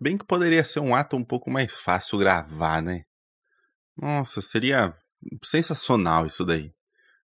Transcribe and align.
Bem 0.00 0.16
que 0.16 0.24
poderia 0.24 0.64
ser 0.64 0.80
um 0.80 0.94
ato 0.94 1.14
um 1.14 1.24
pouco 1.24 1.50
mais 1.50 1.76
fácil 1.76 2.18
gravar, 2.18 2.80
né? 2.80 3.04
Nossa, 3.94 4.40
seria 4.40 4.94
sensacional 5.44 6.26
isso 6.26 6.42
daí. 6.42 6.72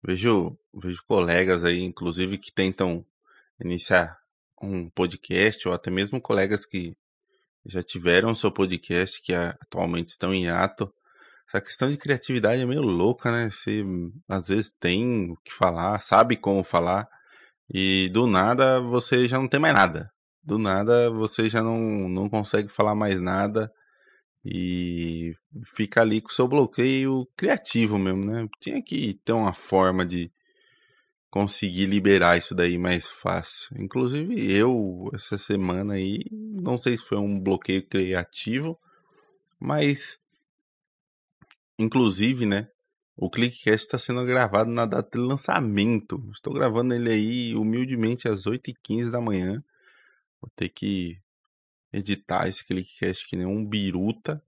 Vejo, 0.03 0.55
vejo 0.71 1.03
colegas 1.07 1.63
aí, 1.63 1.81
inclusive, 1.81 2.37
que 2.37 2.53
tentam 2.53 3.03
iniciar 3.59 4.19
um 4.61 4.87
podcast, 4.87 5.67
ou 5.67 5.73
até 5.73 5.89
mesmo 5.89 6.21
colegas 6.21 6.63
que 6.63 6.95
já 7.65 7.81
tiveram 7.81 8.35
seu 8.35 8.51
podcast, 8.51 9.19
que 9.19 9.33
atualmente 9.33 10.09
estão 10.09 10.31
em 10.31 10.47
ato. 10.47 10.93
Essa 11.47 11.61
questão 11.61 11.89
de 11.89 11.97
criatividade 11.97 12.61
é 12.61 12.65
meio 12.67 12.81
louca, 12.81 13.31
né? 13.31 13.49
Você 13.49 13.83
às 14.27 14.47
vezes 14.47 14.71
tem 14.79 15.31
o 15.31 15.37
que 15.37 15.51
falar, 15.51 15.99
sabe 16.01 16.37
como 16.37 16.63
falar, 16.63 17.09
e 17.67 18.09
do 18.13 18.27
nada 18.27 18.79
você 18.79 19.27
já 19.27 19.39
não 19.39 19.47
tem 19.47 19.59
mais 19.59 19.73
nada. 19.73 20.11
Do 20.49 20.57
nada 20.57 21.11
você 21.11 21.47
já 21.47 21.61
não, 21.61 22.09
não 22.09 22.27
consegue 22.27 22.69
falar 22.69 22.95
mais 22.95 23.21
nada 23.21 23.71
e 24.43 25.35
fica 25.63 26.01
ali 26.01 26.21
com 26.21 26.29
seu 26.29 26.47
bloqueio 26.47 27.27
criativo 27.37 27.99
mesmo, 27.99 28.25
né? 28.25 28.47
Tinha 28.59 28.81
que 28.81 29.19
ter 29.23 29.31
uma 29.31 29.53
forma 29.53 30.03
de 30.03 30.31
conseguir 31.29 31.85
liberar 31.85 32.35
isso 32.35 32.55
daí 32.55 32.79
mais 32.79 33.07
fácil. 33.07 33.79
Inclusive 33.79 34.51
eu, 34.51 35.11
essa 35.13 35.37
semana 35.37 35.93
aí, 35.93 36.25
não 36.31 36.79
sei 36.79 36.97
se 36.97 37.03
foi 37.03 37.19
um 37.19 37.39
bloqueio 37.39 37.85
criativo, 37.87 38.75
mas 39.59 40.17
inclusive, 41.77 42.47
né? 42.47 42.67
O 43.15 43.29
Clickcast 43.29 43.85
está 43.85 43.99
sendo 43.99 44.25
gravado 44.25 44.71
na 44.71 44.87
data 44.87 45.15
de 45.15 45.23
lançamento. 45.23 46.27
Estou 46.33 46.53
gravando 46.53 46.95
ele 46.95 47.11
aí 47.11 47.55
humildemente 47.55 48.27
às 48.27 48.47
8h15 48.47 49.11
da 49.11 49.21
manhã. 49.21 49.63
Vou 50.41 50.49
ter 50.55 50.69
que 50.69 51.19
editar 51.91 52.47
esse 52.47 52.65
Clickcast 52.65 53.27
que 53.27 53.35
nem 53.35 53.45
um 53.45 53.65
biruta 53.65 54.41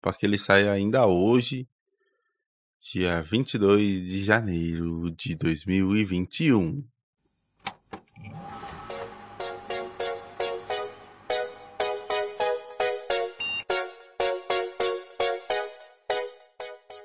para 0.00 0.12
que 0.12 0.26
ele 0.26 0.38
saia 0.38 0.72
ainda 0.72 1.06
hoje, 1.06 1.66
dia 2.80 3.22
22 3.22 4.04
de 4.04 4.18
janeiro 4.20 5.10
de 5.10 5.34
2021. 5.34 6.84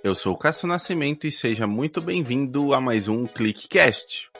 Eu 0.03 0.13
sou 0.15 0.33
o 0.33 0.37
Cássio 0.37 0.67
Nascimento 0.67 1.25
e 1.25 1.31
seja 1.31 1.65
muito 1.65 2.01
bem-vindo 2.01 2.73
a 2.73 2.81
mais 2.81 3.07
um 3.07 3.25
ClickCast. 3.25 4.32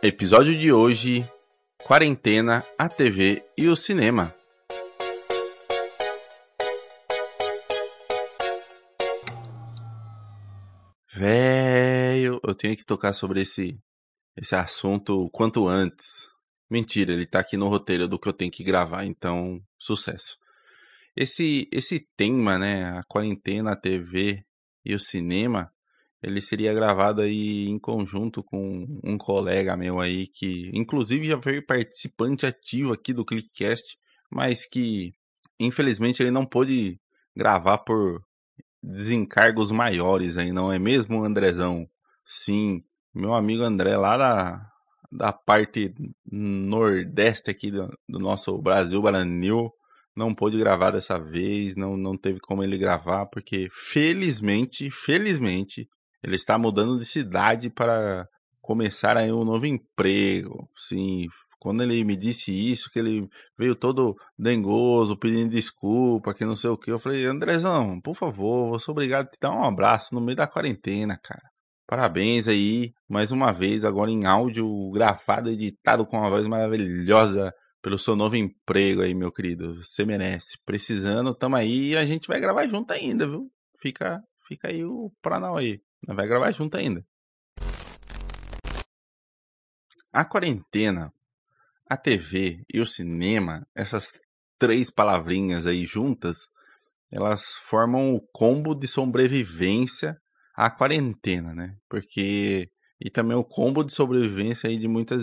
Episódio 0.00 0.56
de 0.56 0.72
hoje: 0.72 1.28
Quarentena, 1.76 2.64
a 2.78 2.88
TV 2.88 3.44
e 3.56 3.66
o 3.66 3.74
cinema. 3.74 4.32
Velho, 11.12 12.40
eu 12.46 12.54
tenho 12.54 12.76
que 12.76 12.84
tocar 12.84 13.12
sobre 13.12 13.40
esse 13.40 13.76
esse 14.36 14.54
assunto 14.54 15.28
quanto 15.32 15.66
antes. 15.66 16.28
Mentira, 16.70 17.12
ele 17.12 17.26
tá 17.26 17.40
aqui 17.40 17.56
no 17.56 17.66
roteiro 17.66 18.06
do 18.06 18.20
que 18.20 18.28
eu 18.28 18.32
tenho 18.32 18.52
que 18.52 18.62
gravar, 18.62 19.04
então 19.04 19.60
sucesso. 19.80 20.36
Esse 21.16 21.68
esse 21.72 22.06
tema, 22.16 22.56
né, 22.56 22.84
a 22.84 23.02
quarentena, 23.02 23.72
a 23.72 23.76
TV 23.76 24.44
e 24.84 24.94
o 24.94 25.00
cinema, 25.00 25.72
ele 26.22 26.40
seria 26.40 26.74
gravado 26.74 27.20
aí 27.20 27.66
em 27.68 27.78
conjunto 27.78 28.42
com 28.42 28.86
um 29.04 29.16
colega 29.16 29.76
meu 29.76 30.00
aí 30.00 30.26
que 30.26 30.70
inclusive 30.74 31.28
já 31.28 31.40
foi 31.40 31.62
participante 31.62 32.44
ativo 32.44 32.92
aqui 32.92 33.12
do 33.12 33.24
Clickcast, 33.24 33.96
mas 34.30 34.66
que 34.66 35.12
infelizmente 35.60 36.22
ele 36.22 36.30
não 36.30 36.44
pôde 36.44 36.98
gravar 37.36 37.78
por 37.78 38.20
desencargos 38.82 39.70
maiores 39.70 40.36
aí, 40.36 40.52
não 40.52 40.72
é 40.72 40.78
mesmo, 40.78 41.24
Andrezão? 41.24 41.86
Sim, 42.24 42.82
meu 43.14 43.34
amigo 43.34 43.62
André 43.62 43.96
lá 43.96 44.16
da, 44.16 44.66
da 45.10 45.32
parte 45.32 45.94
nordeste 46.30 47.50
aqui 47.50 47.70
do, 47.70 47.88
do 48.08 48.18
nosso 48.18 48.56
Brasil 48.58 49.00
Baranil 49.00 49.72
não 50.16 50.34
pôde 50.34 50.58
gravar 50.58 50.90
dessa 50.90 51.16
vez, 51.16 51.76
não, 51.76 51.96
não 51.96 52.16
teve 52.16 52.40
como 52.40 52.64
ele 52.64 52.76
gravar, 52.76 53.26
porque 53.26 53.68
felizmente, 53.70 54.90
felizmente, 54.90 55.88
ele 56.22 56.36
está 56.36 56.58
mudando 56.58 56.98
de 56.98 57.04
cidade 57.04 57.70
para 57.70 58.26
começar 58.60 59.16
aí 59.16 59.32
um 59.32 59.44
novo 59.44 59.66
emprego. 59.66 60.68
Sim, 60.76 61.26
quando 61.58 61.82
ele 61.82 62.04
me 62.04 62.16
disse 62.16 62.52
isso, 62.52 62.90
que 62.90 62.98
ele 62.98 63.28
veio 63.58 63.74
todo 63.74 64.16
dengoso, 64.38 65.16
pedindo 65.16 65.50
desculpa, 65.50 66.34
que 66.34 66.44
não 66.44 66.54
sei 66.54 66.70
o 66.70 66.78
que, 66.78 66.90
eu 66.90 66.98
falei, 66.98 67.26
Andrezão, 67.26 68.00
por 68.00 68.14
favor, 68.14 68.68
vou 68.70 68.78
ser 68.78 68.90
obrigado 68.90 69.26
a 69.26 69.30
te 69.30 69.38
dar 69.40 69.52
um 69.52 69.64
abraço 69.64 70.14
no 70.14 70.20
meio 70.20 70.36
da 70.36 70.46
quarentena, 70.46 71.18
cara. 71.22 71.42
Parabéns 71.86 72.46
aí, 72.46 72.92
mais 73.08 73.32
uma 73.32 73.50
vez, 73.50 73.84
agora 73.84 74.10
em 74.10 74.26
áudio 74.26 74.90
gravado, 74.90 75.50
editado 75.50 76.06
com 76.06 76.18
uma 76.18 76.28
voz 76.28 76.46
maravilhosa 76.46 77.52
pelo 77.82 77.96
seu 77.96 78.14
novo 78.14 78.36
emprego 78.36 79.00
aí, 79.00 79.14
meu 79.14 79.32
querido. 79.32 79.82
Você 79.82 80.04
merece. 80.04 80.58
Precisando, 80.66 81.34
tamo 81.34 81.56
aí 81.56 81.92
e 81.92 81.96
a 81.96 82.04
gente 82.04 82.28
vai 82.28 82.40
gravar 82.40 82.66
junto 82.66 82.92
ainda, 82.92 83.26
viu? 83.26 83.50
Fica, 83.80 84.20
fica 84.46 84.68
aí 84.68 84.84
o 84.84 85.10
pranal 85.22 85.56
aí. 85.56 85.80
Vai 86.06 86.26
gravar 86.26 86.52
junto 86.52 86.76
ainda. 86.76 87.04
A 90.12 90.24
quarentena, 90.24 91.12
a 91.88 91.96
TV 91.96 92.62
e 92.72 92.80
o 92.80 92.86
cinema, 92.86 93.66
essas 93.74 94.12
três 94.58 94.90
palavrinhas 94.90 95.66
aí 95.66 95.86
juntas, 95.86 96.48
elas 97.10 97.56
formam 97.64 98.14
o 98.14 98.20
combo 98.32 98.74
de 98.74 98.86
sobrevivência 98.86 100.16
à 100.54 100.70
quarentena, 100.70 101.54
né? 101.54 101.76
Porque 101.88 102.70
e 103.00 103.10
também 103.10 103.36
o 103.36 103.44
combo 103.44 103.84
de 103.84 103.92
sobrevivência 103.92 104.68
aí 104.68 104.76
de 104.78 104.88
muitas 104.88 105.22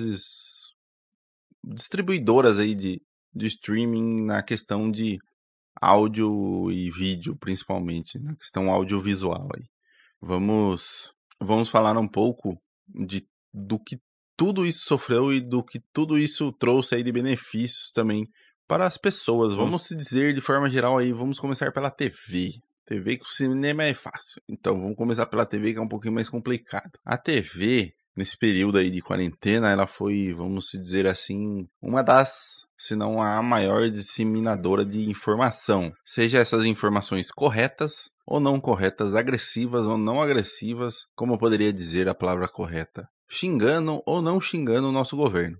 distribuidoras 1.63 2.57
aí 2.57 2.73
de, 2.73 3.01
de 3.33 3.47
streaming 3.47 4.23
na 4.23 4.41
questão 4.41 4.89
de 4.89 5.17
áudio 5.81 6.71
e 6.71 6.89
vídeo, 6.89 7.35
principalmente, 7.35 8.17
na 8.17 8.35
questão 8.35 8.71
audiovisual 8.71 9.49
aí. 9.55 9.65
Vamos, 10.21 11.11
vamos 11.39 11.69
falar 11.69 11.97
um 11.97 12.07
pouco 12.07 12.59
de, 12.87 13.27
do 13.53 13.79
que 13.79 13.99
tudo 14.37 14.65
isso 14.65 14.85
sofreu 14.85 15.31
e 15.33 15.39
do 15.39 15.63
que 15.63 15.79
tudo 15.93 16.17
isso 16.17 16.51
trouxe 16.53 16.95
aí 16.95 17.03
de 17.03 17.11
benefícios 17.11 17.91
também 17.91 18.27
para 18.67 18.85
as 18.85 18.97
pessoas. 18.97 19.53
Vamos 19.53 19.83
se 19.83 19.95
dizer 19.95 20.33
de 20.33 20.41
forma 20.41 20.69
geral 20.69 20.97
aí, 20.97 21.11
vamos 21.11 21.39
começar 21.39 21.71
pela 21.71 21.91
TV. 21.91 22.53
TV 22.85 23.17
que 23.17 23.25
o 23.25 23.29
cinema 23.29 23.83
é 23.83 23.93
fácil. 23.93 24.41
Então 24.47 24.79
vamos 24.79 24.95
começar 24.95 25.25
pela 25.25 25.45
TV 25.45 25.73
que 25.73 25.79
é 25.79 25.81
um 25.81 25.87
pouquinho 25.87 26.13
mais 26.13 26.29
complicado. 26.29 26.91
A 27.03 27.17
TV, 27.17 27.93
nesse 28.15 28.37
período 28.37 28.77
aí 28.77 28.91
de 28.91 29.01
quarentena, 29.01 29.71
ela 29.71 29.87
foi, 29.87 30.33
vamos 30.33 30.69
se 30.69 30.77
dizer 30.79 31.07
assim, 31.07 31.67
uma 31.81 32.03
das 32.03 32.64
se 32.77 32.95
não 32.95 33.21
a 33.21 33.41
maior 33.41 33.89
disseminadora 33.89 34.85
de 34.85 35.09
informação, 35.09 35.91
seja 36.05 36.39
essas 36.39 36.65
informações 36.65 37.31
corretas 37.31 38.09
ou 38.25 38.39
não 38.39 38.59
corretas, 38.59 39.15
agressivas 39.15 39.85
ou 39.85 39.97
não 39.97 40.21
agressivas, 40.21 41.05
como 41.15 41.37
poderia 41.37 41.71
dizer 41.71 42.09
a 42.09 42.15
palavra 42.15 42.47
correta, 42.47 43.07
xingando 43.29 44.01
ou 44.05 44.21
não 44.21 44.41
xingando 44.41 44.89
o 44.89 44.91
nosso 44.91 45.15
governo. 45.15 45.57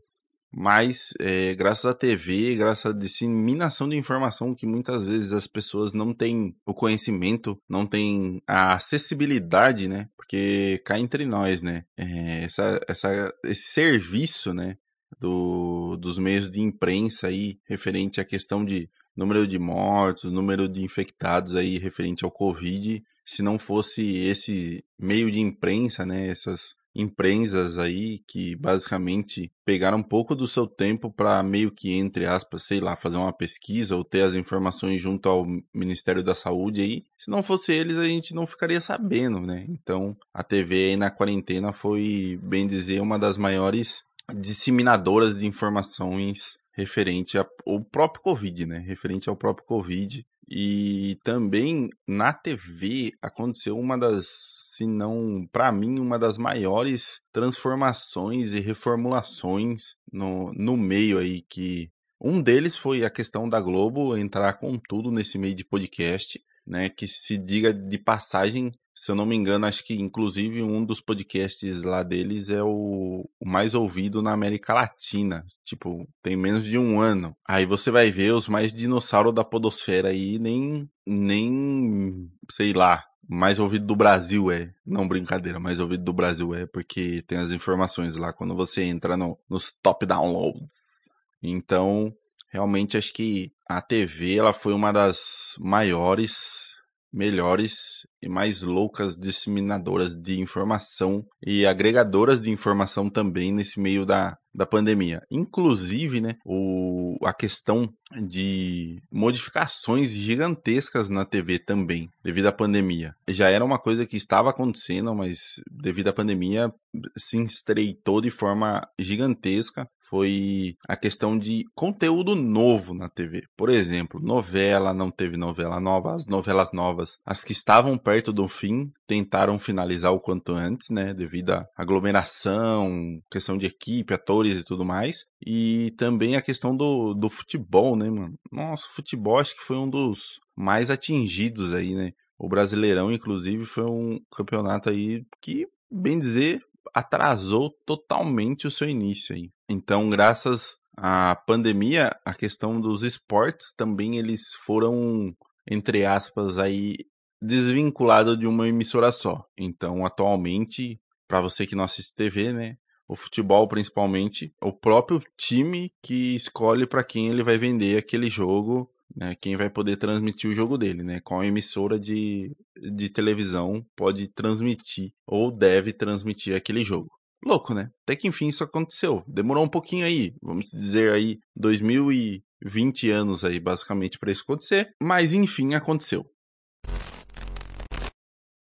Mas, 0.58 1.10
é, 1.20 1.54
graças 1.54 1.86
à 1.86 1.94
TV, 1.94 2.56
graças 2.56 2.86
à 2.86 2.98
disseminação 2.98 3.90
de 3.90 3.98
informação 3.98 4.56
que 4.56 4.66
muitas 4.66 5.04
vezes 5.04 5.34
as 5.34 5.48
pessoas 5.48 5.94
não 5.94 6.14
têm 6.14 6.56
o 6.66 6.74
conhecimento, 6.74 7.60
não 7.68 7.86
têm 7.86 8.42
a 8.48 8.74
acessibilidade, 8.76 9.90
né? 9.90 10.08
Porque 10.16 10.82
cá 10.86 10.98
entre 10.98 11.26
nós, 11.26 11.62
né? 11.62 11.84
É, 11.98 12.46
essa, 12.46 12.80
essa, 12.88 13.34
esse 13.44 13.64
serviço, 13.74 14.54
né? 14.54 14.78
Do, 15.20 15.98
dos 15.98 16.18
meios 16.18 16.50
de 16.52 16.62
imprensa 16.62 17.28
aí, 17.28 17.58
referente 17.66 18.20
à 18.20 18.26
questão 18.26 18.66
de 18.66 18.90
número 19.16 19.48
de 19.48 19.58
mortos, 19.58 20.32
número 20.32 20.68
de 20.68 20.84
infectados 20.84 21.56
aí 21.56 21.78
referente 21.78 22.26
ao 22.26 22.32
Covid, 22.32 23.04
se 23.26 23.42
não 23.42 23.58
fosse 23.58 24.18
esse 24.18 24.84
meio 25.00 25.32
de 25.32 25.40
imprensa, 25.40 26.06
né, 26.06 26.28
essas 26.28 26.76
empresas 26.96 27.78
aí 27.78 28.20
que 28.26 28.56
basicamente 28.56 29.52
pegaram 29.66 29.98
um 29.98 30.04
pouco 30.04 30.34
do 30.34 30.48
seu 30.48 30.66
tempo 30.66 31.12
para 31.12 31.44
meio 31.44 31.70
que 31.70 31.92
entre 31.92 32.26
aspas, 32.26 32.64
sei 32.64 32.80
lá, 32.80 32.96
fazer 32.96 33.18
uma 33.18 33.34
pesquisa 33.34 33.98
ou 33.98 34.04
ter 34.04 34.22
as 34.22 34.34
informações 34.34 35.02
junto 35.02 35.28
ao 35.28 35.46
Ministério 35.74 36.24
da 36.24 36.34
Saúde 36.34 36.82
aí. 36.82 37.04
Se 37.18 37.30
não 37.30 37.44
fosse 37.44 37.74
eles, 37.74 37.98
a 37.98 38.08
gente 38.08 38.34
não 38.34 38.48
ficaria 38.48 38.80
sabendo, 38.80 39.42
né? 39.42 39.66
Então, 39.68 40.16
a 40.34 40.42
TV 40.42 40.92
aí 40.92 40.96
na 40.96 41.12
quarentena 41.12 41.74
foi, 41.74 42.40
bem 42.42 42.66
dizer, 42.66 43.02
uma 43.02 43.20
das 43.20 43.38
maiores 43.38 44.02
disseminadoras 44.34 45.38
de 45.38 45.46
informações 45.46 46.58
referente 46.72 47.38
ao 47.38 47.48
próprio 47.92 48.22
Covid, 48.22 48.66
né? 48.66 48.80
Referente 48.80 49.30
ao 49.30 49.36
próprio 49.36 49.66
Covid. 49.66 50.26
E 50.48 51.18
também 51.24 51.90
na 52.08 52.32
TV 52.32 53.12
aconteceu 53.22 53.78
uma 53.80 53.98
das, 53.98 54.28
se 54.76 54.86
não, 54.86 55.48
para 55.52 55.72
mim, 55.72 56.00
uma 56.00 56.20
das 56.20 56.38
maiores 56.38 57.20
transformações 57.32 58.54
e 58.54 58.60
reformulações 58.60 59.96
no, 60.12 60.54
no 60.54 60.78
meio 60.78 61.18
aí 61.18 61.42
que 61.50 61.90
um 62.22 62.42
deles 62.42 62.78
foi 62.78 63.04
a 63.04 63.10
questão 63.10 63.48
da 63.50 63.60
Globo 63.60 64.16
entrar 64.18 64.54
com 64.54 64.80
tudo 64.80 65.12
nesse 65.12 65.38
meio 65.38 65.56
de 65.56 65.66
podcast, 65.66 66.40
né? 66.66 66.90
Que 66.90 67.08
se 67.08 67.38
diga 67.38 67.74
de 67.74 67.98
passagem, 67.98 68.72
se 68.96 69.12
eu 69.12 69.16
não 69.16 69.26
me 69.26 69.36
engano, 69.36 69.66
acho 69.66 69.84
que 69.84 69.94
inclusive 69.94 70.64
um 70.64 70.84
dos 70.86 71.02
podcasts 71.02 71.84
lá 71.84 72.02
deles 72.02 72.50
é 72.50 72.64
o, 72.64 73.30
o, 73.40 73.48
mais 73.48 73.74
ouvido 73.74 74.22
na 74.22 74.32
América 74.32 74.74
Latina. 74.74 75.46
Tipo, 75.66 76.08
tem 76.24 76.38
menos 76.38 76.64
de 76.64 76.78
um 76.78 77.00
ano. 77.00 77.36
Aí 77.48 77.66
você 77.66 77.92
vai 77.92 78.10
ver 78.10 78.34
os 78.34 78.48
mais 78.48 78.74
dinossauros 78.74 79.34
da 79.34 79.44
podosfera 79.44 80.10
aí, 80.10 80.40
nem, 80.40 80.90
nem, 81.06 82.32
sei 82.50 82.72
lá, 82.72 83.04
mais 83.28 83.60
ouvido 83.60 83.86
do 83.86 83.96
Brasil 83.96 84.50
é. 84.50 84.74
Não, 84.86 85.08
brincadeira, 85.08 85.60
mais 85.60 85.80
ouvido 85.80 86.04
do 86.04 86.14
Brasil 86.14 86.54
é 86.56 86.66
porque 86.66 87.22
tem 87.28 87.38
as 87.38 87.52
informações 87.52 88.16
lá 88.16 88.32
quando 88.32 88.56
você 88.56 88.84
entra 88.84 89.18
no, 89.18 89.38
nos 89.50 89.74
top 89.84 90.06
downloads. 90.06 91.12
Então, 91.44 92.16
realmente 92.50 92.98
acho 92.98 93.14
que 93.14 93.52
a 93.68 93.82
TV 93.82 94.36
ela 94.36 94.54
foi 94.54 94.74
uma 94.74 94.92
das 94.92 95.56
maiores, 95.60 96.72
melhores 97.12 98.06
e 98.22 98.28
mais 98.28 98.62
loucas 98.62 99.16
disseminadoras 99.16 100.16
de 100.16 100.40
informação 100.40 101.26
e 101.42 101.66
agregadoras 101.66 102.42
de 102.42 102.50
informação 102.50 103.10
também 103.10 103.54
nesse 103.54 103.80
meio 103.80 104.06
da, 104.06 104.38
da 104.54 104.66
pandemia. 104.66 105.22
Inclusive, 105.32 106.20
né, 106.20 106.36
o, 106.46 107.18
a 107.24 107.34
questão 107.34 107.90
de 108.28 109.02
modificações 109.12 110.12
gigantescas 110.12 111.10
na 111.10 111.24
TV 111.24 111.60
também, 111.60 112.10
devido 112.24 112.48
à 112.48 112.52
pandemia. 112.52 113.16
Já 113.28 113.50
era 113.50 113.64
uma 113.64 113.80
coisa 113.80 114.06
que 114.06 114.18
estava 114.18 114.50
acontecendo, 114.50 115.14
mas 115.16 115.40
devido 115.72 116.10
à 116.10 116.14
pandemia 116.14 116.74
se 117.18 117.42
estreitou 117.42 118.22
de 118.22 118.30
forma 118.30 118.88
gigantesca 119.00 119.88
foi 120.08 120.76
a 120.88 120.96
questão 120.96 121.38
de 121.38 121.66
conteúdo 121.74 122.36
novo 122.36 122.94
na 122.94 123.10
TV. 123.10 123.44
Por 123.58 123.70
exemplo, 123.70 124.20
novela, 124.22 124.94
não 124.94 125.10
teve 125.10 125.36
novela 125.38 125.80
nova, 125.80 126.14
as 126.14 126.26
novelas 126.28 126.72
novas, 126.72 127.18
as 127.26 127.44
que 127.44 127.52
estavam 127.52 127.98
perto 127.98 128.32
do 128.32 128.48
fim, 128.48 128.92
tentaram 129.08 129.58
finalizar 129.58 130.14
o 130.14 130.20
quanto 130.20 130.54
antes, 130.54 130.90
né, 130.90 131.14
devido 131.14 131.52
à 131.52 131.68
aglomeração, 131.76 133.20
questão 133.32 133.58
de 133.58 133.66
equipe, 133.66 134.14
atores 134.14 134.60
e 134.60 134.64
tudo 134.64 134.86
mais. 134.86 135.26
E 135.46 135.94
também 135.98 136.36
a 136.36 136.42
questão 136.42 136.76
do, 136.76 137.14
do 137.14 137.30
futebol, 137.30 137.96
né, 137.96 138.10
mano? 138.10 138.36
Nossa, 138.52 138.86
o 138.88 138.94
futebol 138.94 139.40
acho 139.40 139.56
que 139.56 139.64
foi 139.64 139.78
um 139.78 139.90
dos 139.90 140.40
mais 140.56 140.90
atingidos 140.90 141.74
aí, 141.74 141.94
né? 141.94 142.14
O 142.38 142.50
Brasileirão, 142.50 143.12
inclusive, 143.12 143.66
foi 143.66 143.86
um 143.86 144.20
campeonato 144.36 144.90
aí 144.90 145.24
que, 145.42 145.68
bem 145.90 146.20
dizer, 146.20 146.62
atrasou 146.94 147.72
totalmente 147.86 148.68
o 148.68 148.72
seu 148.72 148.90
início 148.90 149.36
aí. 149.36 149.50
Então, 149.70 150.10
graças 150.10 150.78
à 150.96 151.36
pandemia, 151.36 152.16
a 152.24 152.34
questão 152.34 152.80
dos 152.80 153.04
esportes 153.04 153.74
também 153.76 154.18
eles 154.18 154.54
foram, 154.64 155.36
entre 155.70 156.06
aspas, 156.06 156.58
aí 156.58 156.98
desvinculado 157.42 158.38
de 158.38 158.48
uma 158.48 158.68
emissora 158.68 159.12
só. 159.12 159.46
Então, 159.58 160.06
atualmente, 160.06 161.00
para 161.28 161.42
você 161.42 161.66
que 161.66 161.76
não 161.76 161.84
assiste 161.84 162.16
TV, 162.16 162.54
né, 162.54 162.78
o 163.08 163.16
futebol 163.16 163.68
principalmente, 163.68 164.54
o 164.62 164.72
próprio 164.72 165.22
time 165.38 165.92
que 166.02 166.36
escolhe 166.36 166.88
para 166.88 167.04
quem 167.04 167.28
ele 167.28 167.44
vai 167.44 167.58
vender 167.58 167.98
aquele 167.98 168.30
jogo, 168.30 168.90
né, 169.16 169.36
quem 169.40 169.56
vai 169.56 169.70
poder 169.70 169.98
transmitir 169.98 170.50
o 170.50 170.56
jogo 170.56 170.78
dele, 170.78 171.04
né, 171.04 171.20
qual 171.22 171.44
emissora 171.44 172.00
de, 172.00 172.56
de 172.96 173.10
televisão 173.10 173.86
pode 173.96 174.28
transmitir 174.28 175.14
ou 175.26 175.52
deve 175.52 175.94
transmitir 175.94 176.56
aquele 176.56 176.84
jogo. 176.84 177.15
Louco, 177.46 177.76
né? 177.76 177.92
Até 178.02 178.16
que 178.16 178.28
enfim 178.28 178.48
isso 178.48 178.64
aconteceu. 178.64 179.24
Demorou 179.28 179.64
um 179.64 179.70
pouquinho 179.70 180.04
aí, 180.04 180.34
vamos 180.42 180.72
dizer 180.72 181.14
aí 181.14 181.38
2020 181.56 183.12
anos 183.12 183.44
aí 183.46 183.60
basicamente 183.60 184.18
para 184.18 184.32
isso 184.32 184.42
acontecer, 184.42 184.96
mas 185.00 185.32
enfim 185.32 185.76
aconteceu. 185.76 186.26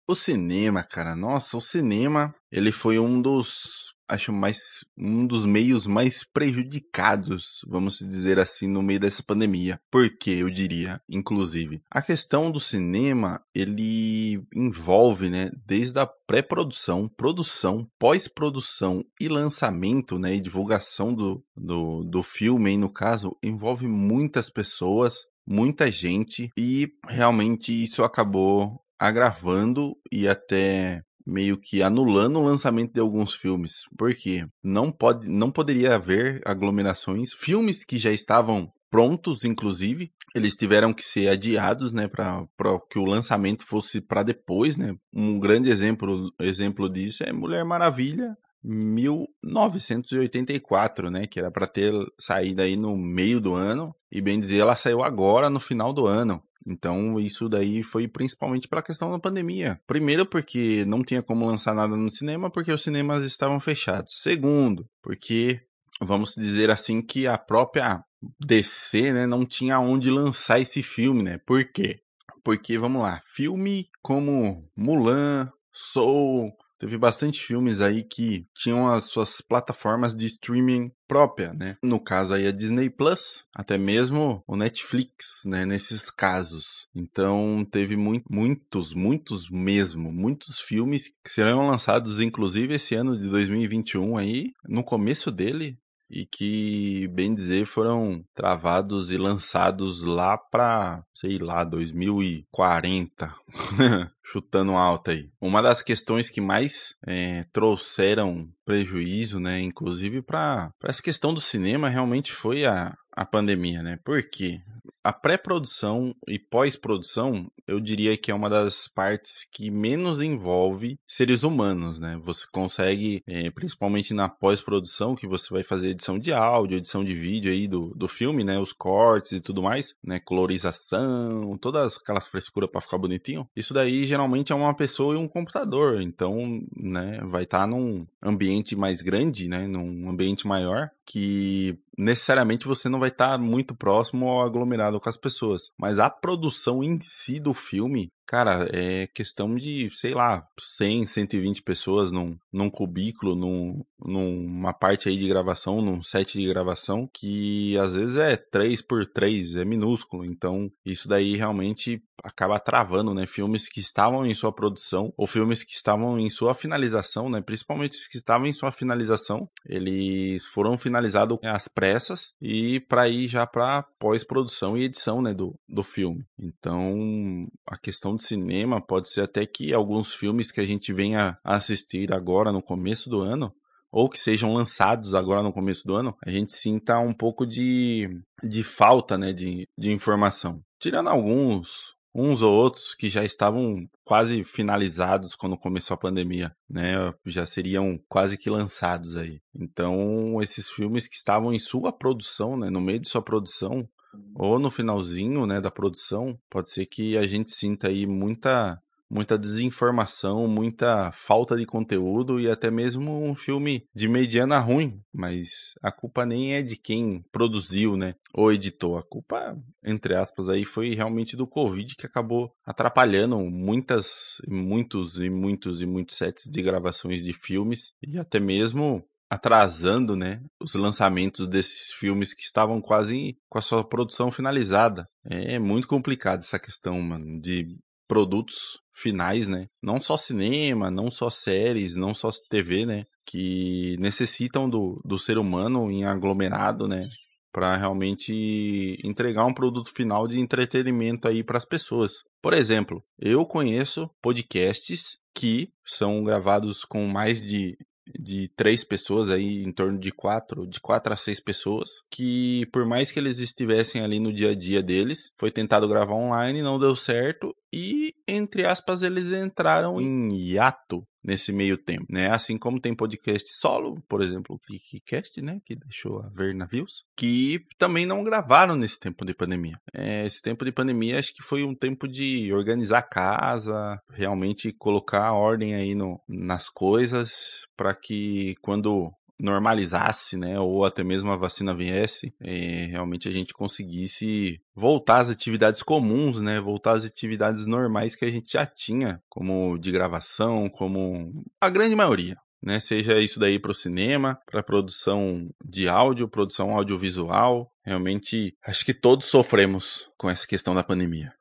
O 0.08 0.16
cinema, 0.16 0.82
cara, 0.82 1.14
nossa, 1.14 1.56
o 1.56 1.60
cinema, 1.60 2.34
ele 2.50 2.72
foi 2.72 2.98
um 2.98 3.22
dos, 3.22 3.94
acho 4.12 4.32
mais, 4.32 4.58
um 4.96 5.26
dos 5.26 5.46
meios 5.46 5.86
mais 5.86 6.22
prejudicados, 6.24 7.60
vamos 7.66 7.98
dizer 7.98 8.38
assim, 8.38 8.66
no 8.66 8.82
meio 8.82 9.00
dessa 9.00 9.22
pandemia. 9.22 9.80
Por 9.90 10.08
que 10.18 10.30
eu 10.30 10.50
diria, 10.50 11.00
inclusive? 11.08 11.82
A 11.90 12.02
questão 12.02 12.50
do 12.50 12.60
cinema, 12.60 13.40
ele 13.54 14.42
envolve, 14.54 15.30
né, 15.30 15.50
desde 15.66 15.98
a 15.98 16.06
pré-produção, 16.06 17.08
produção, 17.16 17.88
pós-produção 17.98 19.02
e 19.20 19.28
lançamento, 19.28 20.18
né, 20.18 20.34
e 20.34 20.40
divulgação 20.40 21.14
do, 21.14 21.42
do, 21.56 22.04
do 22.04 22.22
filme, 22.22 22.70
aí, 22.70 22.76
no 22.76 22.92
caso, 22.92 23.36
envolve 23.42 23.86
muitas 23.86 24.50
pessoas, 24.50 25.24
muita 25.46 25.90
gente 25.90 26.50
e 26.56 26.88
realmente 27.08 27.72
isso 27.72 28.04
acabou 28.04 28.80
agravando 28.98 29.96
e 30.12 30.28
até 30.28 31.02
meio 31.26 31.56
que 31.56 31.82
anulando 31.82 32.38
o 32.38 32.44
lançamento 32.44 32.92
de 32.92 33.00
alguns 33.00 33.34
filmes. 33.34 33.82
Porque 33.96 34.46
não 34.62 34.90
pode, 34.90 35.28
não 35.28 35.50
poderia 35.50 35.94
haver 35.94 36.40
aglomerações. 36.44 37.32
Filmes 37.32 37.84
que 37.84 37.98
já 37.98 38.12
estavam 38.12 38.68
prontos, 38.90 39.44
inclusive, 39.44 40.12
eles 40.34 40.54
tiveram 40.54 40.92
que 40.92 41.02
ser 41.02 41.28
adiados, 41.28 41.92
né, 41.92 42.08
para 42.08 42.46
que 42.90 42.98
o 42.98 43.06
lançamento 43.06 43.64
fosse 43.64 44.02
para 44.02 44.22
depois, 44.22 44.76
né? 44.76 44.94
Um 45.14 45.40
grande 45.40 45.70
exemplo, 45.70 46.30
exemplo 46.38 46.90
disso 46.90 47.24
é 47.24 47.32
Mulher 47.32 47.64
Maravilha 47.64 48.36
1984, 48.64 51.10
né, 51.10 51.26
que 51.26 51.40
era 51.40 51.50
para 51.50 51.66
ter 51.66 51.92
saído 52.18 52.62
aí 52.62 52.76
no 52.76 52.96
meio 52.96 53.40
do 53.40 53.54
ano 53.54 53.92
e 54.10 54.20
bem 54.20 54.38
dizer 54.38 54.58
ela 54.58 54.76
saiu 54.76 55.02
agora 55.02 55.50
no 55.50 55.58
final 55.58 55.92
do 55.92 56.06
ano. 56.06 56.40
Então, 56.66 57.18
isso 57.18 57.48
daí 57.48 57.82
foi 57.82 58.06
principalmente 58.06 58.68
pela 58.68 58.82
questão 58.82 59.10
da 59.10 59.18
pandemia. 59.18 59.80
Primeiro, 59.86 60.24
porque 60.24 60.84
não 60.84 61.02
tinha 61.02 61.22
como 61.22 61.46
lançar 61.46 61.74
nada 61.74 61.96
no 61.96 62.10
cinema, 62.10 62.50
porque 62.50 62.72
os 62.72 62.82
cinemas 62.82 63.24
estavam 63.24 63.58
fechados. 63.60 64.20
Segundo, 64.20 64.86
porque, 65.02 65.60
vamos 66.00 66.34
dizer 66.34 66.70
assim, 66.70 67.02
que 67.02 67.26
a 67.26 67.36
própria 67.36 68.04
DC, 68.40 69.12
né, 69.12 69.26
não 69.26 69.44
tinha 69.44 69.80
onde 69.80 70.10
lançar 70.10 70.60
esse 70.60 70.82
filme, 70.82 71.22
né? 71.22 71.38
Por 71.38 71.64
quê? 71.64 72.00
Porque, 72.44 72.78
vamos 72.78 73.02
lá, 73.02 73.20
filme 73.34 73.86
como 74.02 74.62
Mulan, 74.76 75.50
Soul, 75.72 76.52
teve 76.82 76.98
bastante 76.98 77.40
filmes 77.40 77.80
aí 77.80 78.02
que 78.02 78.44
tinham 78.56 78.88
as 78.88 79.04
suas 79.04 79.40
plataformas 79.40 80.16
de 80.16 80.26
streaming 80.26 80.90
própria, 81.06 81.52
né? 81.52 81.76
No 81.80 82.00
caso 82.00 82.34
aí 82.34 82.44
a 82.44 82.50
Disney 82.50 82.90
Plus, 82.90 83.44
até 83.54 83.78
mesmo 83.78 84.42
o 84.48 84.56
Netflix, 84.56 85.42
né? 85.46 85.64
Nesses 85.64 86.10
casos. 86.10 86.88
Então 86.92 87.64
teve 87.70 87.94
muito, 87.96 88.24
muitos, 88.28 88.92
muitos 88.94 89.48
mesmo, 89.48 90.12
muitos 90.12 90.58
filmes 90.58 91.14
que 91.22 91.30
serão 91.30 91.68
lançados, 91.68 92.18
inclusive 92.18 92.74
esse 92.74 92.96
ano 92.96 93.16
de 93.16 93.28
2021 93.28 94.16
aí, 94.16 94.50
no 94.66 94.82
começo 94.82 95.30
dele, 95.30 95.78
e 96.12 96.26
que, 96.26 97.08
bem 97.08 97.34
dizer, 97.34 97.64
foram 97.64 98.22
travados 98.34 99.10
e 99.10 99.16
lançados 99.16 100.02
lá 100.02 100.36
para, 100.36 101.02
sei 101.14 101.38
lá, 101.38 101.64
2040, 101.64 103.34
chutando 104.22 104.72
alto 104.72 105.10
aí. 105.10 105.30
Uma 105.40 105.62
das 105.62 105.80
questões 105.82 106.28
que 106.28 106.40
mais 106.40 106.94
é, 107.06 107.46
trouxeram 107.50 108.46
prejuízo, 108.62 109.40
né, 109.40 109.60
inclusive 109.60 110.20
para 110.20 110.70
essa 110.84 111.02
questão 111.02 111.32
do 111.32 111.40
cinema, 111.40 111.88
realmente 111.88 112.30
foi 112.30 112.66
a, 112.66 112.94
a 113.10 113.24
pandemia, 113.24 113.82
né? 113.82 113.98
Por 114.04 114.22
quê? 114.22 114.60
A 115.04 115.12
pré-produção 115.12 116.14
e 116.28 116.38
pós-produção, 116.38 117.50
eu 117.66 117.80
diria 117.80 118.16
que 118.16 118.30
é 118.30 118.34
uma 118.34 118.48
das 118.48 118.86
partes 118.86 119.44
que 119.50 119.68
menos 119.68 120.22
envolve 120.22 120.96
seres 121.08 121.42
humanos, 121.42 121.98
né? 121.98 122.20
Você 122.22 122.46
consegue, 122.52 123.20
é, 123.26 123.50
principalmente 123.50 124.14
na 124.14 124.28
pós-produção, 124.28 125.16
que 125.16 125.26
você 125.26 125.52
vai 125.52 125.64
fazer 125.64 125.88
edição 125.88 126.20
de 126.20 126.32
áudio, 126.32 126.78
edição 126.78 127.04
de 127.04 127.14
vídeo 127.14 127.50
aí 127.50 127.66
do, 127.66 127.92
do 127.96 128.06
filme, 128.06 128.44
né? 128.44 128.60
Os 128.60 128.72
cortes 128.72 129.32
e 129.32 129.40
tudo 129.40 129.60
mais, 129.60 129.92
né? 130.04 130.20
Colorização, 130.20 131.58
todas 131.58 131.96
aquelas 131.96 132.28
frescuras 132.28 132.70
para 132.70 132.80
ficar 132.80 132.98
bonitinho. 132.98 133.48
Isso 133.56 133.74
daí 133.74 134.06
geralmente 134.06 134.52
é 134.52 134.54
uma 134.54 134.72
pessoa 134.72 135.14
e 135.14 135.18
um 135.18 135.26
computador, 135.26 136.00
então, 136.00 136.62
né? 136.76 137.20
Vai 137.24 137.42
estar 137.42 137.60
tá 137.60 137.66
num 137.66 138.06
ambiente 138.22 138.76
mais 138.76 139.02
grande, 139.02 139.48
né? 139.48 139.66
Num 139.66 140.08
ambiente 140.08 140.46
maior 140.46 140.90
que 141.04 141.76
necessariamente 141.96 142.66
você 142.66 142.88
não 142.88 142.98
vai 142.98 143.08
estar 143.08 143.32
tá 143.32 143.38
muito 143.38 143.74
próximo 143.74 144.26
ou 144.26 144.40
aglomerado 144.40 144.91
com 145.00 145.08
as 145.08 145.16
pessoas. 145.16 145.70
Mas 145.78 145.98
a 145.98 146.08
produção 146.08 146.82
em 146.82 146.98
si 147.00 147.40
do 147.40 147.54
filme, 147.54 148.08
Cara, 148.26 148.68
é 148.72 149.06
questão 149.08 149.54
de, 149.54 149.90
sei 149.92 150.14
lá, 150.14 150.46
100, 150.58 151.06
120 151.06 151.62
pessoas 151.62 152.10
num, 152.10 152.36
num 152.52 152.70
cubículo, 152.70 153.34
num, 153.34 153.84
numa 153.98 154.72
parte 154.72 155.08
aí 155.08 155.16
de 155.16 155.28
gravação, 155.28 155.82
num 155.82 156.02
set 156.02 156.38
de 156.38 156.46
gravação, 156.46 157.08
que 157.12 157.76
às 157.78 157.94
vezes 157.94 158.16
é 158.16 158.36
3 158.36 158.80
por 158.82 159.06
3, 159.06 159.56
é 159.56 159.64
minúsculo. 159.64 160.24
Então, 160.24 160.70
isso 160.84 161.08
daí 161.08 161.36
realmente 161.36 162.02
acaba 162.22 162.58
travando, 162.60 163.12
né? 163.12 163.26
Filmes 163.26 163.68
que 163.68 163.80
estavam 163.80 164.24
em 164.24 164.34
sua 164.34 164.52
produção, 164.52 165.12
ou 165.16 165.26
filmes 165.26 165.62
que 165.62 165.74
estavam 165.74 166.18
em 166.18 166.30
sua 166.30 166.54
finalização, 166.54 167.28
né? 167.28 167.40
Principalmente 167.40 167.96
os 167.96 168.06
que 168.06 168.16
estavam 168.16 168.46
em 168.46 168.52
sua 168.52 168.70
finalização, 168.70 169.48
eles 169.66 170.46
foram 170.46 170.78
finalizados 170.78 171.38
às 171.42 171.66
pressas 171.66 172.32
e 172.40 172.80
para 172.80 173.08
ir 173.08 173.26
já 173.28 173.46
para 173.46 173.82
pós-produção 173.98 174.76
e 174.76 174.84
edição, 174.84 175.20
né? 175.20 175.34
Do, 175.34 175.58
do 175.68 175.82
filme. 175.82 176.24
Então, 176.38 177.46
a 177.66 177.76
questão 177.76 178.11
de 178.16 178.24
cinema 178.24 178.80
pode 178.80 179.10
ser 179.10 179.22
até 179.22 179.46
que 179.46 179.72
alguns 179.72 180.14
filmes 180.14 180.50
que 180.50 180.60
a 180.60 180.66
gente 180.66 180.92
venha 180.92 181.38
assistir 181.44 182.12
agora 182.12 182.52
no 182.52 182.62
começo 182.62 183.08
do 183.08 183.20
ano 183.20 183.52
ou 183.92 184.08
que 184.08 184.18
sejam 184.18 184.54
lançados 184.54 185.14
agora 185.14 185.42
no 185.42 185.52
começo 185.52 185.86
do 185.86 185.94
ano, 185.94 186.16
a 186.24 186.30
gente 186.30 186.54
sinta 186.54 186.98
um 186.98 187.12
pouco 187.12 187.46
de, 187.46 188.08
de 188.42 188.64
falta 188.64 189.18
né, 189.18 189.34
de, 189.34 189.68
de 189.76 189.92
informação. 189.92 190.62
Tirando 190.80 191.10
alguns, 191.10 191.94
uns 192.14 192.40
ou 192.40 192.52
outros 192.52 192.94
que 192.94 193.10
já 193.10 193.22
estavam 193.22 193.86
quase 194.02 194.42
finalizados 194.44 195.34
quando 195.34 195.58
começou 195.58 195.94
a 195.94 195.98
pandemia, 195.98 196.52
né? 196.68 197.12
Já 197.26 197.44
seriam 197.44 197.98
quase 198.08 198.38
que 198.38 198.48
lançados 198.48 199.16
aí. 199.16 199.40
Então, 199.54 200.40
esses 200.42 200.70
filmes 200.70 201.06
que 201.06 201.14
estavam 201.14 201.52
em 201.52 201.58
sua 201.58 201.92
produção, 201.92 202.56
né, 202.56 202.70
no 202.70 202.80
meio 202.80 202.98
de 202.98 203.08
sua 203.08 203.22
produção, 203.22 203.86
ou 204.34 204.58
no 204.58 204.70
finalzinho, 204.70 205.46
né, 205.46 205.60
da 205.60 205.70
produção, 205.70 206.38
pode 206.50 206.70
ser 206.70 206.86
que 206.86 207.16
a 207.16 207.26
gente 207.26 207.50
sinta 207.50 207.88
aí 207.88 208.06
muita 208.06 208.80
muita 209.12 209.36
desinformação, 209.36 210.48
muita 210.48 211.12
falta 211.12 211.54
de 211.54 211.66
conteúdo 211.66 212.40
e 212.40 212.50
até 212.50 212.70
mesmo 212.70 213.22
um 213.22 213.34
filme 213.34 213.86
de 213.94 214.08
mediana 214.08 214.58
ruim, 214.58 214.98
mas 215.12 215.74
a 215.82 215.92
culpa 215.92 216.24
nem 216.24 216.54
é 216.54 216.62
de 216.62 216.76
quem 216.76 217.22
produziu, 217.30 217.94
né, 217.94 218.14
ou 218.32 218.50
editou. 218.50 218.96
A 218.96 219.02
culpa, 219.02 219.54
entre 219.84 220.16
aspas, 220.16 220.48
aí 220.48 220.64
foi 220.64 220.94
realmente 220.94 221.36
do 221.36 221.46
Covid 221.46 221.94
que 221.94 222.06
acabou 222.06 222.54
atrapalhando 222.64 223.38
muitas, 223.38 224.40
muitos 224.48 225.20
e 225.20 225.28
muitos 225.28 225.82
e 225.82 225.86
muitos 225.86 226.16
sets 226.16 226.48
de 226.50 226.62
gravações 226.62 227.22
de 227.22 227.34
filmes 227.34 227.92
e 228.02 228.18
até 228.18 228.40
mesmo 228.40 229.04
atrasando, 229.32 230.14
né, 230.14 230.42
os 230.62 230.74
lançamentos 230.74 231.48
desses 231.48 231.90
filmes 231.94 232.34
que 232.34 232.42
estavam 232.42 232.82
quase 232.82 233.34
com 233.48 233.58
a 233.58 233.62
sua 233.62 233.82
produção 233.82 234.30
finalizada. 234.30 235.08
É 235.24 235.58
muito 235.58 235.88
complicado 235.88 236.40
essa 236.40 236.58
questão, 236.58 237.00
mano, 237.00 237.40
de 237.40 237.78
produtos 238.06 238.78
finais, 238.94 239.48
né? 239.48 239.68
Não 239.82 239.98
só 240.02 240.18
cinema, 240.18 240.90
não 240.90 241.10
só 241.10 241.30
séries, 241.30 241.96
não 241.96 242.14
só 242.14 242.28
TV, 242.50 242.84
né? 242.84 243.04
Que 243.24 243.96
necessitam 243.98 244.68
do, 244.68 245.00
do 245.02 245.18
ser 245.18 245.38
humano 245.38 245.90
em 245.90 246.04
aglomerado, 246.04 246.86
né? 246.86 247.08
Para 247.50 247.74
realmente 247.74 248.98
entregar 249.02 249.46
um 249.46 249.54
produto 249.54 249.90
final 249.94 250.28
de 250.28 250.38
entretenimento 250.38 251.26
aí 251.26 251.42
para 251.42 251.56
as 251.56 251.64
pessoas. 251.64 252.16
Por 252.42 252.52
exemplo, 252.52 253.02
eu 253.18 253.46
conheço 253.46 254.10
podcasts 254.20 255.16
que 255.34 255.70
são 255.86 256.22
gravados 256.22 256.84
com 256.84 257.06
mais 257.06 257.40
de 257.40 257.78
de 258.18 258.48
três 258.56 258.84
pessoas 258.84 259.30
aí, 259.30 259.62
em 259.62 259.72
torno 259.72 259.98
de 259.98 260.10
quatro, 260.10 260.66
de 260.66 260.80
quatro 260.80 261.12
a 261.12 261.16
seis 261.16 261.40
pessoas, 261.40 261.88
que 262.10 262.66
por 262.72 262.86
mais 262.86 263.10
que 263.10 263.18
eles 263.18 263.38
estivessem 263.38 264.02
ali 264.02 264.18
no 264.18 264.32
dia 264.32 264.50
a 264.50 264.54
dia 264.54 264.82
deles, 264.82 265.32
foi 265.38 265.50
tentado 265.50 265.88
gravar 265.88 266.14
online, 266.14 266.62
não 266.62 266.78
deu 266.78 266.94
certo 266.96 267.54
e, 267.72 268.14
entre 268.28 268.66
aspas, 268.66 269.02
eles 269.02 269.32
entraram 269.32 270.00
em 270.00 270.28
hiato 270.32 271.06
nesse 271.24 271.52
meio 271.52 271.78
tempo, 271.78 272.06
né? 272.10 272.30
Assim 272.30 272.58
como 272.58 272.80
tem 272.80 272.94
podcast 272.94 273.48
solo, 273.58 274.02
por 274.08 274.22
exemplo, 274.22 274.56
o 274.56 274.58
Clickcast, 274.58 275.40
né? 275.40 275.60
Que 275.64 275.76
deixou 275.76 276.20
a 276.20 276.28
ver 276.28 276.54
navios, 276.54 277.04
que 277.16 277.64
também 277.78 278.04
não 278.04 278.24
gravaram 278.24 278.76
nesse 278.76 278.98
tempo 278.98 279.24
de 279.24 279.34
pandemia. 279.34 279.78
É, 279.94 280.26
esse 280.26 280.42
tempo 280.42 280.64
de 280.64 280.72
pandemia 280.72 281.18
acho 281.18 281.32
que 281.32 281.42
foi 281.42 281.62
um 281.62 281.74
tempo 281.74 282.08
de 282.08 282.52
organizar 282.52 282.98
a 282.98 283.02
casa, 283.02 284.00
realmente 284.10 284.72
colocar 284.72 285.32
ordem 285.32 285.74
aí 285.74 285.94
no, 285.94 286.20
nas 286.28 286.68
coisas, 286.68 287.30
para 287.76 287.94
que 287.94 288.54
quando 288.60 289.12
normalizasse, 289.38 290.36
né, 290.36 290.58
ou 290.58 290.84
até 290.84 291.02
mesmo 291.02 291.30
a 291.30 291.36
vacina 291.36 291.74
viesse, 291.74 292.32
é, 292.40 292.86
realmente 292.86 293.28
a 293.28 293.32
gente 293.32 293.52
conseguisse 293.52 294.60
voltar 294.74 295.20
às 295.20 295.30
atividades 295.30 295.82
comuns, 295.82 296.40
né, 296.40 296.60
voltar 296.60 296.92
às 296.92 297.04
atividades 297.04 297.66
normais 297.66 298.14
que 298.14 298.24
a 298.24 298.30
gente 298.30 298.52
já 298.52 298.64
tinha, 298.64 299.20
como 299.28 299.78
de 299.78 299.90
gravação, 299.90 300.68
como 300.68 301.44
a 301.60 301.68
grande 301.68 301.96
maioria. 301.96 302.36
Né, 302.64 302.78
seja 302.78 303.18
isso 303.18 303.40
daí 303.40 303.58
para 303.58 303.72
o 303.72 303.74
cinema, 303.74 304.38
para 304.48 304.62
produção 304.62 305.50
de 305.64 305.88
áudio, 305.88 306.28
produção 306.28 306.70
audiovisual. 306.70 307.68
Realmente, 307.84 308.54
acho 308.64 308.84
que 308.84 308.94
todos 308.94 309.26
sofremos 309.26 310.08
com 310.16 310.30
essa 310.30 310.46
questão 310.46 310.72
da 310.72 310.84
pandemia. 310.84 311.32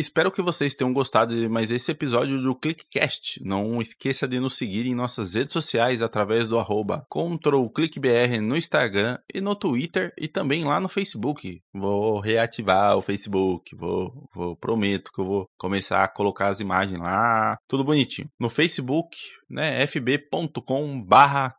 Espero 0.00 0.30
que 0.30 0.40
vocês 0.40 0.76
tenham 0.76 0.92
gostado 0.92 1.34
de 1.34 1.48
mais 1.48 1.72
esse 1.72 1.90
episódio 1.90 2.40
do 2.40 2.54
ClickCast. 2.54 3.42
Não 3.44 3.82
esqueça 3.82 4.28
de 4.28 4.38
nos 4.38 4.56
seguir 4.56 4.86
em 4.86 4.94
nossas 4.94 5.34
redes 5.34 5.52
sociais 5.52 6.00
através 6.00 6.46
do 6.46 6.56
arroba 6.56 7.04
ControlClickBR 7.08 8.40
no 8.40 8.56
Instagram 8.56 9.18
e 9.34 9.40
no 9.40 9.56
Twitter 9.56 10.12
e 10.16 10.28
também 10.28 10.62
lá 10.62 10.78
no 10.78 10.88
Facebook. 10.88 11.60
Vou 11.74 12.20
reativar 12.20 12.96
o 12.96 13.02
Facebook, 13.02 13.74
vou, 13.74 14.30
vou 14.32 14.54
prometo 14.54 15.10
que 15.12 15.20
eu 15.20 15.24
vou 15.24 15.50
começar 15.58 16.04
a 16.04 16.08
colocar 16.08 16.46
as 16.46 16.60
imagens 16.60 17.00
lá, 17.00 17.58
tudo 17.66 17.82
bonitinho. 17.82 18.30
No 18.38 18.48
Facebook, 18.48 19.18
né, 19.48 19.86
fb.com 19.86 21.02
barra. 21.02 21.54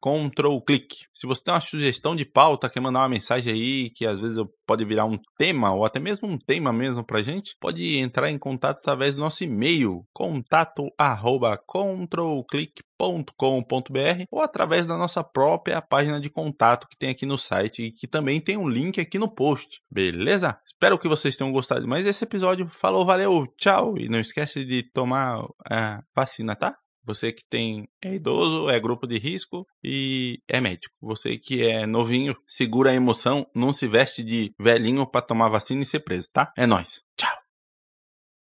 Se 1.14 1.28
você 1.28 1.44
tem 1.44 1.54
uma 1.54 1.62
sugestão 1.62 2.16
de 2.16 2.26
pauta, 2.26 2.70
quer 2.70 2.80
mandar 2.80 3.00
uma 3.00 3.10
mensagem 3.10 3.54
aí, 3.54 3.90
que 3.90 4.06
às 4.06 4.20
vezes 4.20 4.38
pode 4.66 4.86
virar 4.86 5.06
um 5.06 5.18
tema, 5.38 5.74
ou 5.74 5.84
até 5.84 6.00
mesmo 6.00 6.28
um 6.28 6.38
tema 6.38 6.72
mesmo 6.72 7.04
pra 7.04 7.24
gente, 7.24 7.56
pode 7.60 7.98
entrar 7.98 8.30
em 8.30 8.38
contato 8.38 8.78
através 8.78 9.16
do 9.16 9.22
nosso 9.22 9.44
e-mail, 9.44 10.04
contato 10.14 10.88
arroba 10.98 11.60
controlclick.com.br 11.66 14.24
ou 14.32 14.42
através 14.42 14.86
da 14.86 14.96
nossa 14.96 15.24
própria 15.24 15.82
página 15.82 16.22
de 16.22 16.30
contato 16.30 16.88
que 16.88 16.98
tem 16.98 17.10
aqui 17.10 17.26
no 17.26 17.38
site 17.38 17.84
e 17.84 17.92
que 17.92 18.08
também 18.08 18.40
tem 18.40 18.58
um 18.58 18.70
link 18.70 19.02
aqui 19.02 19.18
no 19.18 19.34
post, 19.34 19.82
beleza? 19.90 20.58
Espero 20.68 21.00
que 21.00 21.08
vocês 21.08 21.36
tenham 21.36 21.52
gostado 21.52 21.88
mais 21.88 22.04
desse 22.04 22.24
episódio. 22.24 22.68
Falou, 22.68 23.06
valeu, 23.06 23.48
tchau! 23.58 23.98
E 23.98 24.08
não 24.08 24.20
esquece 24.20 24.64
de 24.64 24.84
tomar 24.94 25.44
a 25.66 26.02
vacina, 26.16 26.56
tá? 26.56 26.76
Você 27.10 27.34
que 27.34 27.44
tem 27.44 27.90
é 28.04 28.14
idoso, 28.14 28.70
é 28.70 28.80
grupo 28.80 29.08
de 29.08 29.18
risco 29.18 29.66
e 29.84 30.44
é 30.48 30.62
médico. 30.62 30.94
Você 31.02 31.40
que 31.40 31.66
é 31.66 31.88
novinho, 31.88 32.38
segura 32.48 32.92
a 32.92 32.94
emoção, 32.94 33.48
não 33.56 33.74
se 33.74 33.88
veste 33.88 34.24
de 34.24 34.54
velhinho 34.60 35.08
para 35.08 35.26
tomar 35.26 35.50
vacina 35.50 35.82
e 35.82 35.88
ser 35.88 36.02
preso, 36.02 36.30
tá? 36.32 36.54
É 36.56 36.68
nós. 36.68 37.02
Tchau. 37.18 37.29